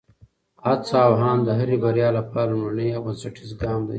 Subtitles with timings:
[0.65, 3.89] هڅه او هاند د هرې بریا لپاره لومړنی او بنسټیز ګام دی.